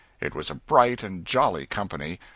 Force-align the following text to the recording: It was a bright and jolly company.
It 0.19 0.33
was 0.33 0.49
a 0.49 0.55
bright 0.55 1.03
and 1.03 1.27
jolly 1.27 1.67
company. 1.67 2.19